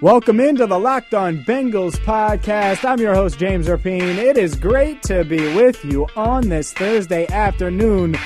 [0.00, 2.88] Welcome into the Locked On Bengals podcast.
[2.88, 4.16] I'm your host, James Rapien.
[4.16, 8.16] It is great to be with you on this Thursday afternoon.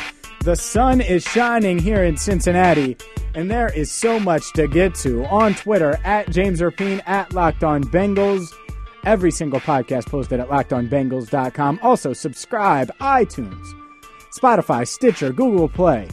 [0.45, 2.99] The sun is shining here in Cincinnati,
[3.35, 7.65] and there is so much to get to on Twitter at James Rapien, at Locked
[7.65, 8.53] On Bengals.
[9.07, 11.81] Every single podcast posted at lockedonbengals.com.
[11.83, 13.67] Also, subscribe, iTunes,
[14.39, 16.07] Spotify, Stitcher, Google Play,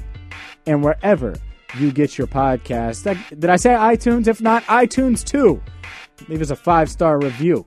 [0.66, 1.36] and wherever
[1.78, 3.04] you get your podcast.
[3.40, 4.28] Did I say iTunes?
[4.28, 5.62] If not, iTunes too.
[6.28, 7.66] Leave us a five star review.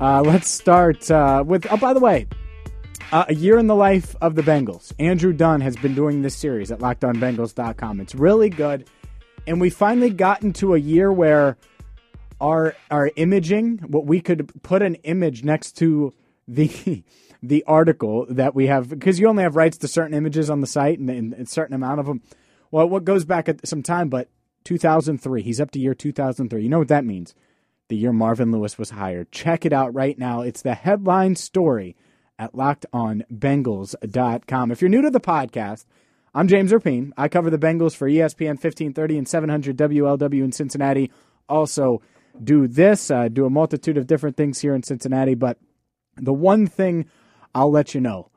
[0.00, 1.66] Uh, let's start uh, with.
[1.70, 2.26] Oh, by the way,
[3.12, 4.92] uh, a year in the life of the Bengals.
[4.98, 8.00] Andrew Dunn has been doing this series at LockedOnBengals.com.
[8.00, 8.88] It's really good,
[9.46, 11.56] and we finally got into a year where
[12.40, 16.12] our our imaging, what we could put an image next to
[16.48, 17.02] the
[17.42, 20.66] the article that we have, because you only have rights to certain images on the
[20.66, 22.22] site and, and a certain amount of them
[22.74, 24.28] well, what goes back at some time, but
[24.64, 25.42] 2003.
[25.42, 26.60] He's up to year 2003.
[26.60, 27.32] You know what that means?
[27.86, 29.30] The year Marvin Lewis was hired.
[29.30, 30.40] Check it out right now.
[30.40, 31.94] It's the headline story
[32.36, 34.72] at lockedonbengals.com.
[34.72, 35.84] If you're new to the podcast,
[36.34, 37.12] I'm James Rapien.
[37.16, 41.12] I cover the Bengals for ESPN 1530 and 700 WLW in Cincinnati.
[41.48, 42.02] Also,
[42.42, 45.36] do this, uh, do a multitude of different things here in Cincinnati.
[45.36, 45.58] But
[46.16, 47.06] the one thing
[47.54, 48.32] I'll let you know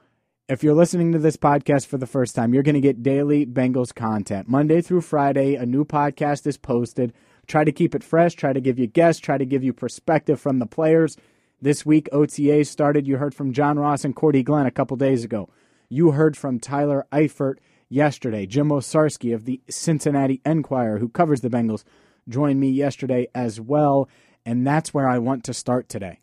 [0.49, 3.45] if you're listening to this podcast for the first time, you're going to get daily
[3.45, 4.47] Bengals content.
[4.47, 7.13] Monday through Friday, a new podcast is posted.
[7.47, 10.39] Try to keep it fresh, try to give you guests, try to give you perspective
[10.39, 11.17] from the players.
[11.61, 13.07] This week, OTA started.
[13.07, 15.49] You heard from John Ross and Cordy Glenn a couple days ago.
[15.89, 17.55] You heard from Tyler Eifert
[17.89, 18.45] yesterday.
[18.45, 21.83] Jim Owczarski of the Cincinnati Enquirer, who covers the Bengals,
[22.29, 24.07] joined me yesterday as well.
[24.45, 26.19] And that's where I want to start today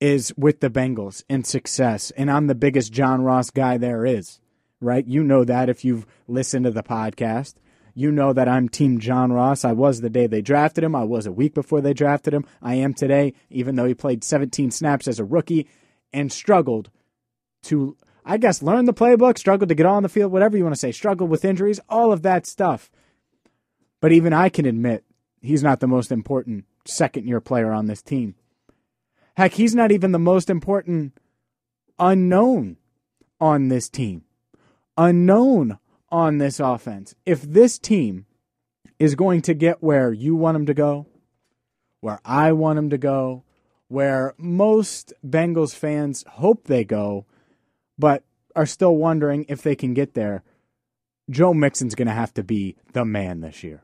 [0.00, 2.10] is with the Bengals and success.
[2.12, 4.40] And I'm the biggest John Ross guy there is,
[4.80, 5.06] right?
[5.06, 7.54] You know that if you've listened to the podcast.
[7.96, 9.64] You know that I'm Team John Ross.
[9.64, 10.96] I was the day they drafted him.
[10.96, 12.44] I was a week before they drafted him.
[12.60, 15.68] I am today, even though he played 17 snaps as a rookie
[16.12, 16.90] and struggled
[17.64, 20.74] to, I guess, learn the playbook, struggled to get on the field, whatever you want
[20.74, 22.90] to say, struggled with injuries, all of that stuff.
[24.00, 25.04] But even I can admit
[25.40, 28.34] he's not the most important second year player on this team.
[29.36, 31.18] Heck, he's not even the most important
[31.98, 32.76] unknown
[33.40, 34.24] on this team.
[34.96, 35.78] Unknown
[36.08, 37.14] on this offense.
[37.26, 38.26] If this team
[38.98, 41.06] is going to get where you want them to go,
[42.00, 43.42] where I want them to go,
[43.88, 47.26] where most Bengals fans hope they go,
[47.98, 48.24] but
[48.54, 50.44] are still wondering if they can get there,
[51.28, 53.82] Joe Mixon's going to have to be the man this year.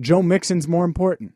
[0.00, 1.34] Joe Mixon's more important.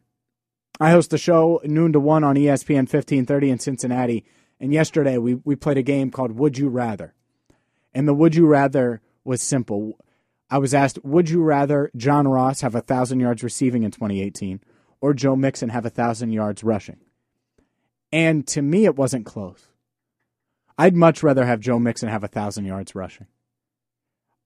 [0.81, 4.25] I host a show noon to one on ESPN 1530 in Cincinnati.
[4.59, 7.15] And yesterday we, we played a game called Would You Rather.
[7.93, 9.99] And the Would You Rather was simple.
[10.49, 14.61] I was asked, Would you rather John Ross have a 1,000 yards receiving in 2018
[15.03, 16.99] or Joe Mixon have a 1,000 yards rushing?
[18.11, 19.69] And to me, it wasn't close.
[20.79, 23.27] I'd much rather have Joe Mixon have a 1,000 yards rushing.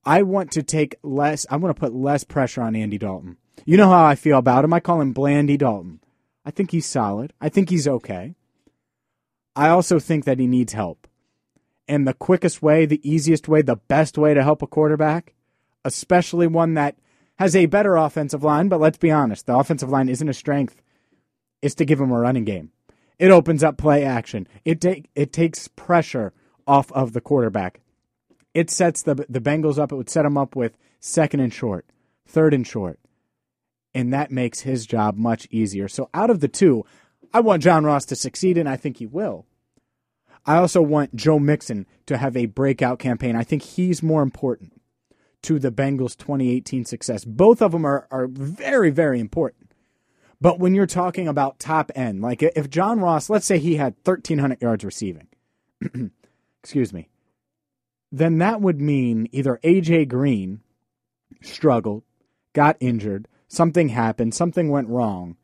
[0.03, 3.37] I want to take less, I want to put less pressure on Andy Dalton.
[3.65, 4.73] You know how I feel about him.
[4.73, 6.01] I call him Blandy Dalton.
[6.45, 7.33] I think he's solid.
[7.41, 8.35] I think he's okay.
[9.55, 11.07] I also think that he needs help.
[11.87, 15.33] And the quickest way, the easiest way, the best way to help a quarterback,
[15.83, 16.95] especially one that
[17.37, 20.81] has a better offensive line, but let's be honest, the offensive line isn't a strength,
[21.61, 22.71] is to give him a running game.
[23.17, 24.47] It opens up play action.
[24.65, 26.33] It take it takes pressure
[26.67, 27.81] off of the quarterback.
[28.53, 29.91] It sets the the Bengals up.
[29.91, 31.85] It would set them up with second and short,
[32.25, 32.99] third and short,
[33.95, 35.87] and that makes his job much easier.
[35.87, 36.85] So out of the two,
[37.33, 39.45] I want John Ross to succeed, and I think he will.
[40.45, 43.35] I also want Joe Mixon to have a breakout campaign.
[43.35, 44.79] I think he's more important
[45.43, 47.23] to the Bengals' 2018 success.
[47.23, 49.71] Both of them are, are very, very important.
[50.41, 53.95] But when you're talking about top end, like if John Ross, let's say he had
[54.03, 55.27] 1,300 yards receiving,
[56.61, 57.07] excuse me,
[58.11, 60.59] then that would mean either AJ Green
[61.41, 62.03] struggled,
[62.53, 65.37] got injured, something happened, something went wrong.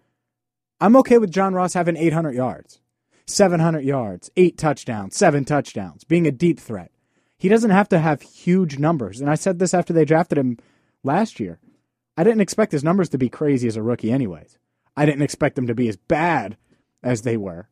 [0.80, 2.80] I'm okay with John Ross having 800 yards,
[3.27, 6.92] 700 yards, eight touchdowns, seven touchdowns, being a deep threat.
[7.38, 9.19] He doesn't have to have huge numbers.
[9.19, 10.57] And I said this after they drafted him
[11.03, 11.59] last year.
[12.18, 14.57] I didn't expect his numbers to be crazy as a rookie, anyways.
[14.95, 16.57] I didn't expect them to be as bad
[17.01, 17.68] as they were.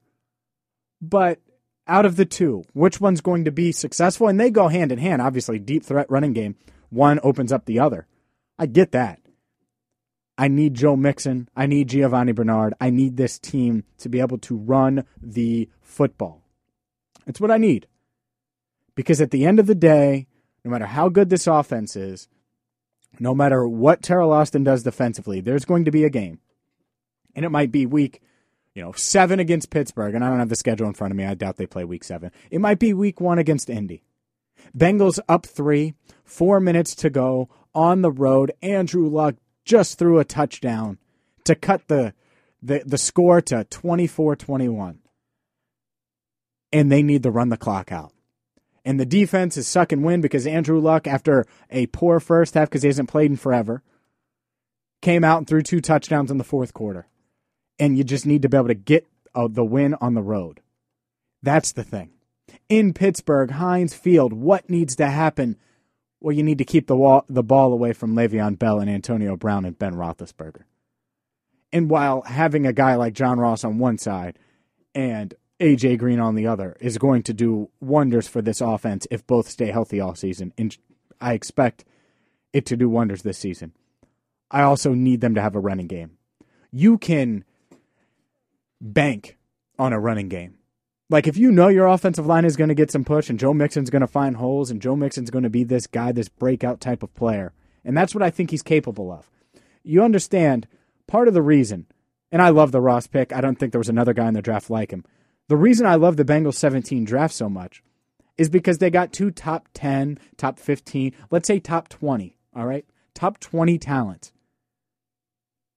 [1.02, 1.40] But
[1.88, 4.28] out of the two, which one's going to be successful?
[4.28, 5.22] And they go hand in hand.
[5.22, 6.56] Obviously, deep threat running game,
[6.90, 8.08] one opens up the other.
[8.58, 9.20] I get that.
[10.40, 11.50] I need Joe Mixon.
[11.54, 12.74] I need Giovani Bernard.
[12.80, 16.42] I need this team to be able to run the football.
[17.28, 17.88] It's what I need.
[18.96, 20.28] Because at the end of the day,
[20.64, 22.30] no matter how good this offense is,
[23.20, 26.40] no matter what Teryl Austin does defensively, there's going to be a game.
[27.36, 28.22] And it might be week
[28.74, 31.26] you know, seven against Pittsburgh, and I don't have the schedule in front of me.
[31.26, 32.32] I doubt they play week seven.
[32.50, 34.04] It might be week one against Indy.
[34.78, 38.54] Bengals up three, four minutes to go on the road.
[38.62, 39.36] Andrew Luck
[39.70, 40.98] just threw a touchdown
[41.44, 42.14] to cut the
[42.62, 44.98] the, the score to 24-21.
[46.74, 48.12] And they need to run the clock out.
[48.84, 52.70] And the defense is suck and win because Andrew Luck, after a poor first half
[52.70, 53.82] because he hasn't played in forever,
[55.02, 57.08] came out and threw two touchdowns in the fourth quarter
[57.80, 60.60] and you just need to be able to get uh, the win on the road.
[61.42, 62.12] That's the thing.
[62.68, 65.56] In Pittsburgh, Heinz Field, what needs to happen?
[66.22, 69.36] Well, you need to keep the wall, the ball away from Le'Veon Bell and Antonio
[69.38, 70.64] Brown and Ben Roethlisberger.
[71.72, 74.38] And while having a guy like John Ross on one side
[74.94, 79.26] and AJ Green on the other is going to do wonders for this offense if
[79.28, 80.76] both stay healthy all season, and
[81.22, 81.86] I expect
[82.54, 83.74] it to do wonders this season.
[84.50, 86.18] I also need them to have a running game.
[86.72, 87.44] You can
[88.82, 89.38] bank
[89.78, 90.59] on a running game.
[91.10, 93.54] Like if you know your offensive line is going to get some push and Joe
[93.54, 96.80] Mixon's going to find holes and Joe Mixon's going to be this guy, this breakout
[96.80, 97.54] type of player.
[97.84, 99.30] And that's what I think he's capable of.
[99.84, 100.68] You understand
[101.08, 101.88] part of the reason,
[102.32, 103.34] and I love the Ross pick.
[103.34, 105.04] I don't think there was another guy in the draft like him.
[105.48, 107.82] The reason I love the Bengals 17 draft so much
[108.38, 112.86] is because they got two top 10, top 15, let's say top 20, all right?
[113.16, 114.32] Top 20 talent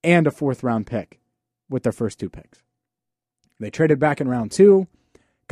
[0.05, 1.20] and a fourth round pick
[1.70, 2.62] with their first two picks.
[3.58, 4.88] They traded back in round two,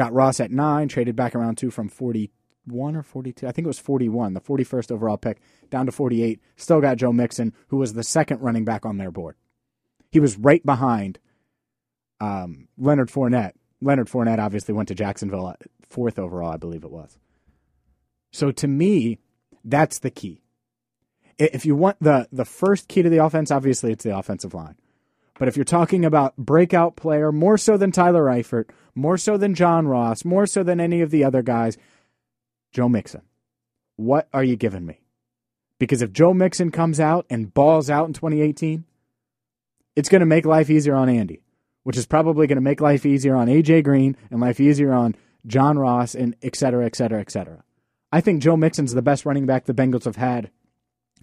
[0.00, 3.46] got Ross at nine, traded back around two from 41 or 42.
[3.46, 6.40] I think it was 41, the 41st overall pick, down to 48.
[6.56, 9.36] Still got Joe Mixon, who was the second running back on their board.
[10.10, 11.18] He was right behind
[12.18, 13.52] um, Leonard Fournette.
[13.82, 15.54] Leonard Fournette obviously went to Jacksonville,
[15.86, 17.18] fourth overall, I believe it was.
[18.32, 19.18] So to me,
[19.62, 20.40] that's the key.
[21.36, 24.76] If you want the the first key to the offense, obviously it's the offensive line.
[25.40, 29.54] But if you're talking about breakout player, more so than Tyler Eifert, more so than
[29.54, 31.78] John Ross, more so than any of the other guys,
[32.72, 33.22] Joe Mixon.
[33.96, 35.00] What are you giving me?
[35.78, 38.84] Because if Joe Mixon comes out and balls out in 2018,
[39.96, 41.40] it's going to make life easier on Andy,
[41.84, 45.16] which is probably going to make life easier on AJ Green and life easier on
[45.46, 47.64] John Ross and et cetera, et cetera, et cetera.
[48.12, 50.50] I think Joe Mixon's the best running back the Bengals have had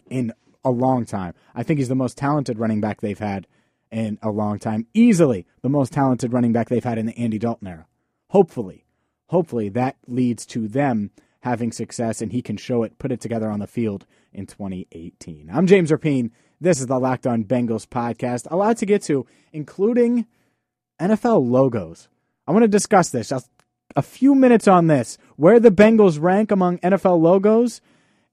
[0.10, 0.34] in
[0.66, 1.36] a long time.
[1.54, 3.46] I think he's the most talented running back they've had
[3.92, 4.88] in a long time.
[4.94, 7.88] Easily the most talented running back they've had in the Andy Dalton era.
[8.30, 8.86] Hopefully,
[9.28, 11.12] hopefully that leads to them
[11.42, 15.50] having success and he can show it, put it together on the field in 2018.
[15.54, 16.32] I'm James Rapien.
[16.60, 18.48] This is the Locked On Bengals podcast.
[18.52, 20.26] A lot to get to, including
[21.00, 22.10] NFL logos.
[22.48, 23.32] I want to discuss this.
[23.96, 27.80] A few minutes on this, where the Bengals rank among NFL logos,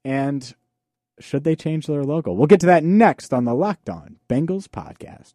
[0.04, 0.54] and
[1.20, 2.32] should they change their logo?
[2.32, 5.34] We'll get to that next on the Locked On Bengals podcast.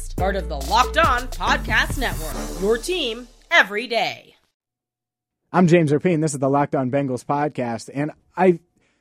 [0.21, 2.61] part of the Locked On Podcast Network.
[2.61, 4.35] Your team every day.
[5.51, 6.21] I'm James Rapien.
[6.21, 8.59] This is the Locked On Bengals podcast, and I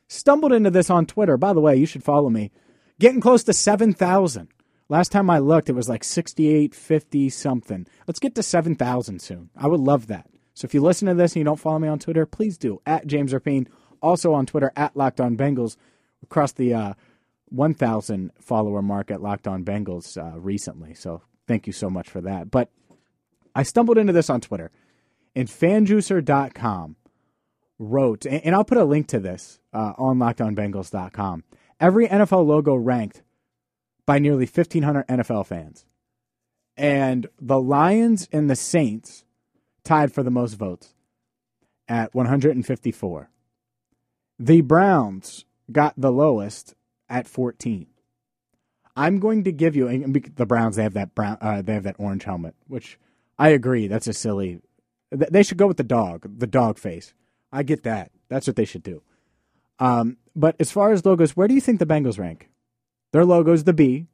[0.09, 1.37] stumbled into this on Twitter.
[1.37, 2.53] By the way, you should follow me.
[2.99, 4.49] Getting close to 7,000.
[4.89, 7.87] Last time I looked, it was like 6850 something.
[8.07, 9.51] Let's get to 7,000 soon.
[9.55, 10.27] I would love that.
[10.55, 12.81] So if you listen to this and you don't follow me on Twitter, please do.
[12.87, 13.67] At James Rapien.
[14.01, 15.77] Also on Twitter, at Locked On Bengals.
[16.23, 16.95] Across the uh,
[17.51, 20.95] 1,000 follower mark at Locked On Bengals uh, recently.
[20.95, 22.51] So thank you so much for that.
[22.51, 22.71] But
[23.55, 24.71] I stumbled into this on Twitter,
[25.35, 26.97] and fanjuicer.com
[27.79, 31.45] wrote, and I'll put a link to this uh, on lockedonbengals.com.
[31.81, 33.23] Every NFL logo ranked
[34.07, 35.87] by nearly 1,500 NFL fans.
[36.77, 39.25] And the Lions and the Saints
[39.85, 40.95] tied for the most votes
[41.89, 43.31] at 154.
[44.39, 46.75] The Browns got the lowest
[47.11, 47.87] at 14.
[48.97, 49.89] I'm going to give you
[50.37, 50.77] the Browns.
[50.77, 51.39] They have that brown.
[51.41, 52.99] Uh, they have that orange helmet, which
[53.39, 53.87] I agree.
[53.89, 54.61] That's a silly.
[55.11, 57.15] They should go with the dog, the dog face.
[57.53, 58.11] I get that.
[58.29, 59.03] That's what they should do.
[59.79, 62.49] Um, but as far as logos, where do you think the Bengals rank?
[63.13, 64.07] Their logo is the B,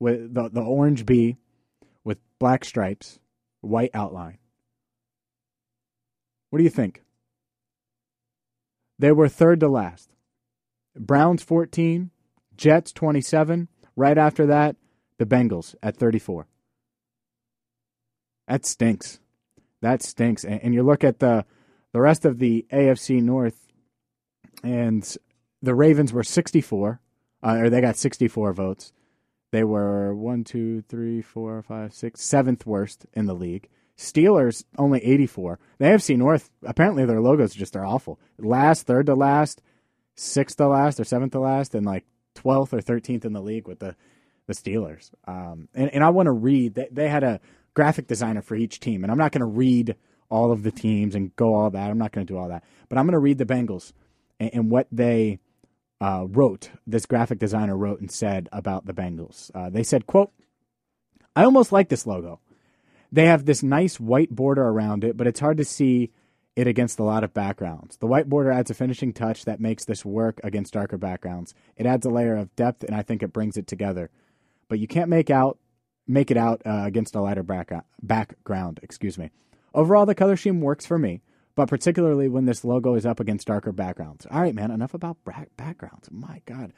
[0.00, 1.36] with the the orange B,
[2.02, 3.20] with black stripes,
[3.60, 4.38] white outline.
[6.50, 7.02] What do you think?
[8.98, 10.10] They were third to last.
[10.96, 12.11] Browns 14,
[12.62, 13.66] Jets 27.
[13.96, 14.76] Right after that,
[15.18, 16.46] the Bengals at 34.
[18.46, 19.18] That stinks.
[19.80, 20.44] That stinks.
[20.44, 21.44] And, you look at the
[21.92, 23.66] the rest of the AFC North,
[24.62, 25.16] and
[25.60, 27.00] the Ravens were 64,
[27.42, 28.92] uh, or they got 64 votes.
[29.50, 33.68] They were one, two, three, four, five, six, seventh worst in the league.
[33.98, 35.58] Steelers only 84.
[35.78, 38.20] The AFC North, apparently their logos just are awful.
[38.38, 39.60] Last, third to last,
[40.14, 43.68] sixth to last, or seventh to last, and like 12th or 13th in the league
[43.68, 43.96] with the,
[44.46, 45.10] the Steelers.
[45.26, 47.40] Um, and, and I want to read, they, they had a
[47.74, 49.96] graphic designer for each team, and I'm not going to read
[50.28, 51.90] all of the teams and go all that.
[51.90, 52.64] I'm not going to do all that.
[52.88, 53.92] But I'm going to read the Bengals
[54.40, 55.40] and, and what they
[56.00, 59.50] uh, wrote, this graphic designer wrote and said about the Bengals.
[59.54, 60.32] Uh, they said, quote,
[61.36, 62.40] I almost like this logo.
[63.12, 66.10] They have this nice white border around it, but it's hard to see
[66.54, 67.96] it against a lot of backgrounds.
[67.96, 71.54] The white border adds a finishing touch that makes this work against darker backgrounds.
[71.76, 74.10] It adds a layer of depth, and I think it brings it together.
[74.68, 75.58] But you can't make out
[76.06, 78.80] make it out uh, against a lighter back, background.
[78.82, 79.30] Excuse me.
[79.72, 81.22] Overall, the color scheme works for me,
[81.54, 84.26] but particularly when this logo is up against darker backgrounds.
[84.30, 85.18] All right, man, enough about
[85.56, 86.10] backgrounds.
[86.10, 86.72] My God.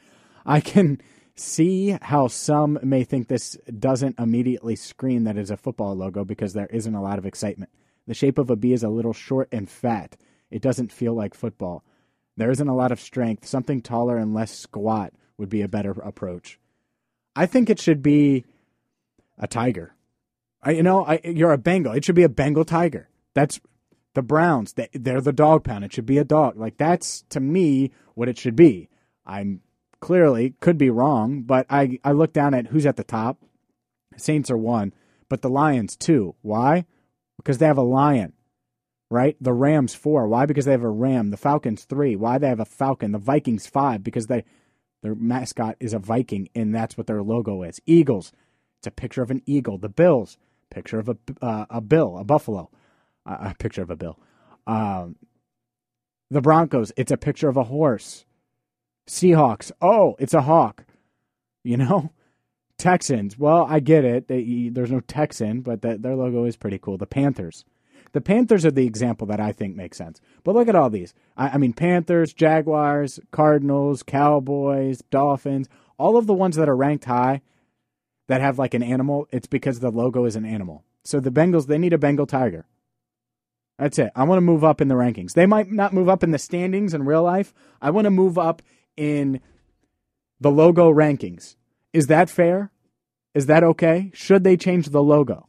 [0.45, 1.01] I can
[1.35, 6.53] see how some may think this doesn't immediately scream that it's a football logo because
[6.53, 7.71] there isn't a lot of excitement.
[8.07, 10.17] The shape of a B is a little short and fat.
[10.51, 11.83] It doesn't feel like football.
[12.37, 13.47] There isn't a lot of strength.
[13.47, 16.59] Something taller and less squat would be a better approach.
[17.35, 18.45] I think it should be
[19.37, 19.95] a tiger.
[20.61, 21.93] I, you know, I, you're a Bengal.
[21.93, 23.09] It should be a Bengal tiger.
[23.33, 23.59] That's
[24.13, 24.73] the Browns.
[24.73, 25.83] They, they're the dog pound.
[25.83, 26.57] It should be a dog.
[26.57, 28.89] Like that's to me what it should be.
[29.25, 29.61] I'm
[29.99, 33.41] clearly could be wrong, but I I look down at who's at the top.
[34.17, 34.93] Saints are one,
[35.29, 36.35] but the Lions two.
[36.41, 36.85] Why?
[37.37, 38.33] Because they have a lion.
[39.11, 39.37] Right?
[39.39, 40.27] The Rams four.
[40.27, 40.45] Why?
[40.45, 41.29] Because they have a ram.
[41.29, 42.15] The Falcons three.
[42.15, 43.11] Why they have a falcon.
[43.11, 44.03] The Vikings five.
[44.03, 44.43] Because they
[45.03, 47.79] their mascot is a Viking, and that's what their logo is.
[47.85, 48.31] Eagles.
[48.79, 49.77] It's a picture of an eagle.
[49.77, 50.37] The Bills
[50.71, 52.69] picture of a uh, a bill, a buffalo,
[53.25, 54.19] uh, a picture of a bill.
[54.65, 55.15] Um,
[56.31, 58.25] the Broncos, it's a picture of a horse.
[59.07, 60.85] Seahawks, oh, it's a hawk.
[61.63, 62.11] You know,
[62.77, 64.27] Texans, well, I get it.
[64.27, 66.97] They, there's no Texan, but the, their logo is pretty cool.
[66.97, 67.65] The Panthers.
[68.11, 70.21] The Panthers are the example that I think makes sense.
[70.43, 71.13] But look at all these.
[71.35, 75.67] I, I mean, Panthers, Jaguars, Cardinals, Cowboys, Dolphins,
[75.97, 77.41] all of the ones that are ranked high
[78.27, 80.83] that have like an animal, it's because the logo is an animal.
[81.03, 82.65] So the Bengals, they need a Bengal tiger.
[83.77, 84.11] That's it.
[84.15, 85.33] I want to move up in the rankings.
[85.33, 87.53] They might not move up in the standings in real life.
[87.81, 88.61] I want to move up
[88.95, 89.41] in
[90.39, 91.55] the logo rankings.
[91.95, 92.71] Is that fair?
[93.33, 94.11] Is that okay?
[94.13, 95.47] Should they change the logo?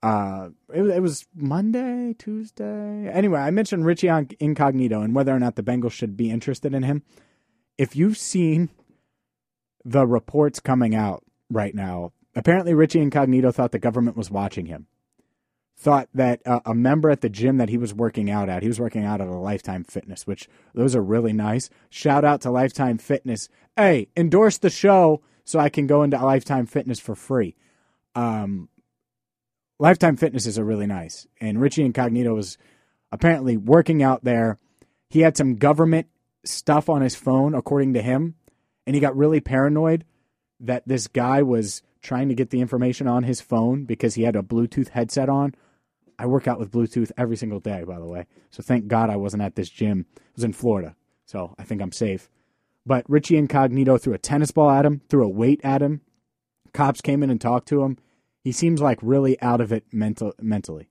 [0.03, 3.09] Uh, it, it, was Monday, Tuesday.
[3.09, 6.83] Anyway, I mentioned Richie Incognito and whether or not the Bengals should be interested in
[6.83, 7.01] him.
[7.79, 8.69] If you've seen
[9.87, 12.11] the reports coming out right now.
[12.35, 14.87] Apparently, Richie Incognito thought the government was watching him.
[15.79, 18.67] Thought that uh, a member at the gym that he was working out at, he
[18.67, 21.69] was working out at a Lifetime Fitness, which those are really nice.
[21.89, 23.47] Shout out to Lifetime Fitness.
[23.75, 27.55] Hey, endorse the show so I can go into Lifetime Fitness for free.
[28.15, 28.69] Um,
[29.79, 31.27] Lifetime Fitness is a really nice.
[31.39, 32.57] And Richie Incognito was
[33.11, 34.57] apparently working out there.
[35.09, 36.07] He had some government
[36.43, 38.35] stuff on his phone, according to him,
[38.85, 40.05] and he got really paranoid
[40.59, 44.35] that this guy was trying to get the information on his phone because he had
[44.35, 45.53] a Bluetooth headset on.
[46.19, 48.25] I work out with Bluetooth every single day, by the way.
[48.49, 50.05] So thank God I wasn't at this gym.
[50.17, 50.95] I was in Florida,
[51.25, 52.29] so I think I'm safe.
[52.85, 56.01] But Richie Incognito threw a tennis ball at him, threw a weight at him.
[56.73, 57.97] Cops came in and talked to him.
[58.43, 60.89] He seems like really out of it mental, mentally.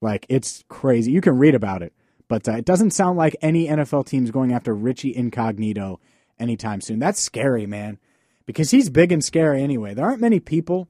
[0.00, 1.10] Like it's crazy.
[1.10, 1.92] You can read about it,
[2.28, 6.00] but uh, it doesn't sound like any NFL team's going after Richie Incognito
[6.38, 7.00] anytime soon.
[7.00, 7.98] That's scary, man,
[8.46, 9.94] because he's big and scary anyway.
[9.94, 10.88] There aren't many people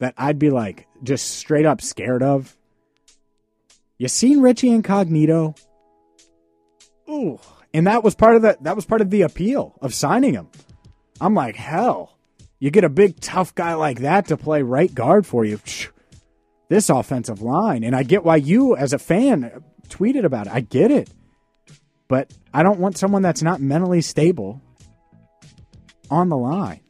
[0.00, 2.56] that I'd be like just straight up scared of.
[4.00, 5.54] You seen Richie Incognito?
[7.10, 7.38] Ooh,
[7.74, 10.48] and that was part of the that was part of the appeal of signing him.
[11.20, 12.16] I'm like, hell,
[12.58, 15.60] you get a big tough guy like that to play right guard for you.
[16.70, 20.54] This offensive line, and I get why you, as a fan, tweeted about it.
[20.54, 21.10] I get it,
[22.08, 24.62] but I don't want someone that's not mentally stable
[26.10, 26.80] on the line.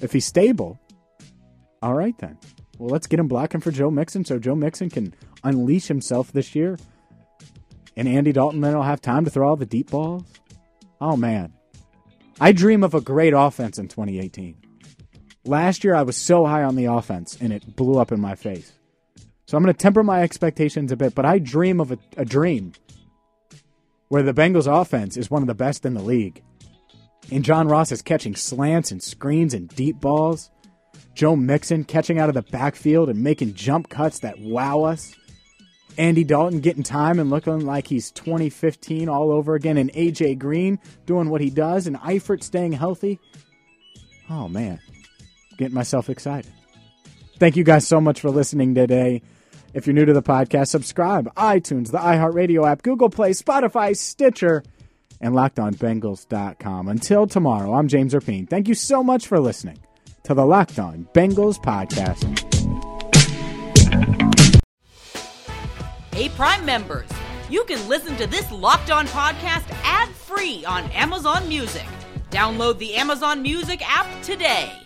[0.00, 0.78] If he's stable,
[1.82, 2.38] all right then.
[2.78, 5.14] Well, let's get him blocking for Joe Mixon so Joe Mixon can
[5.44, 6.78] unleash himself this year.
[7.96, 10.24] And Andy Dalton then will have time to throw all the deep balls.
[11.00, 11.52] Oh, man.
[12.38, 14.56] I dream of a great offense in 2018.
[15.44, 18.34] Last year, I was so high on the offense, and it blew up in my
[18.34, 18.72] face.
[19.46, 22.24] So I'm going to temper my expectations a bit, but I dream of a, a
[22.24, 22.72] dream
[24.08, 26.42] where the Bengals offense is one of the best in the league.
[27.30, 30.50] And John Ross is catching slants and screens and deep balls.
[31.16, 35.14] Joe Mixon catching out of the backfield and making jump cuts that wow us.
[35.96, 40.78] Andy Dalton getting time and looking like he's 2015 all over again, and AJ Green
[41.06, 43.18] doing what he does, and Eifert staying healthy.
[44.28, 44.78] Oh man,
[45.56, 46.52] getting myself excited.
[47.38, 49.22] Thank you guys so much for listening today.
[49.72, 51.34] If you're new to the podcast, subscribe.
[51.34, 54.62] iTunes, the iHeartRadio app, Google Play, Spotify, Stitcher,
[55.20, 56.88] and LockedOnBengals.com.
[56.88, 58.48] Until tomorrow, I'm James Rapien.
[58.48, 59.78] Thank you so much for listening
[60.26, 62.24] to the Locked On Bengals podcast.
[66.12, 67.08] Hey, Prime members,
[67.48, 71.86] you can listen to this Locked On podcast ad free on Amazon Music.
[72.30, 74.85] Download the Amazon Music app today.